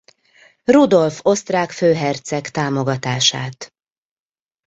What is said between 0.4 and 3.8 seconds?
Rudolf osztrák főherceg támogatását.